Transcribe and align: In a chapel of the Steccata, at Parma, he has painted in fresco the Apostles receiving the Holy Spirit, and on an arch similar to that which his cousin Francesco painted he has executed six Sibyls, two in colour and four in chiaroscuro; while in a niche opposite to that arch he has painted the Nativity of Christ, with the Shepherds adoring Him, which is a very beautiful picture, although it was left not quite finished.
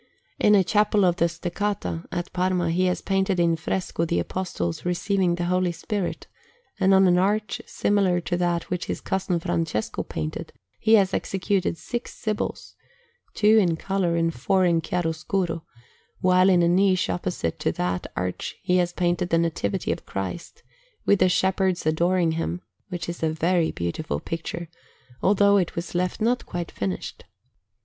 In 0.39 0.55
a 0.55 0.63
chapel 0.63 1.05
of 1.05 1.17
the 1.17 1.25
Steccata, 1.27 2.05
at 2.11 2.33
Parma, 2.33 2.71
he 2.71 2.85
has 2.87 3.01
painted 3.03 3.39
in 3.39 3.55
fresco 3.55 4.03
the 4.03 4.17
Apostles 4.17 4.83
receiving 4.83 5.35
the 5.35 5.45
Holy 5.45 5.71
Spirit, 5.71 6.25
and 6.79 6.91
on 6.95 7.05
an 7.05 7.19
arch 7.19 7.61
similar 7.67 8.19
to 8.21 8.35
that 8.35 8.71
which 8.71 8.85
his 8.85 8.99
cousin 8.99 9.39
Francesco 9.39 10.01
painted 10.01 10.53
he 10.79 10.95
has 10.95 11.13
executed 11.13 11.77
six 11.77 12.15
Sibyls, 12.15 12.73
two 13.35 13.59
in 13.59 13.75
colour 13.75 14.15
and 14.15 14.33
four 14.33 14.65
in 14.65 14.81
chiaroscuro; 14.81 15.65
while 16.19 16.49
in 16.49 16.63
a 16.63 16.67
niche 16.67 17.07
opposite 17.07 17.59
to 17.59 17.71
that 17.73 18.11
arch 18.15 18.55
he 18.63 18.77
has 18.77 18.93
painted 18.93 19.29
the 19.29 19.37
Nativity 19.37 19.91
of 19.91 20.07
Christ, 20.07 20.63
with 21.05 21.19
the 21.19 21.29
Shepherds 21.29 21.85
adoring 21.85 22.31
Him, 22.31 22.61
which 22.89 23.07
is 23.07 23.21
a 23.21 23.29
very 23.29 23.69
beautiful 23.71 24.19
picture, 24.19 24.67
although 25.21 25.57
it 25.57 25.75
was 25.75 25.93
left 25.93 26.19
not 26.19 26.47
quite 26.47 26.71
finished. 26.71 27.25